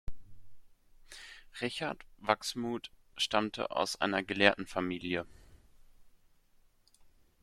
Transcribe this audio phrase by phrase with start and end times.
[1.61, 5.27] Richard Wachsmuth stammte aus einer Gelehrtenfamilie.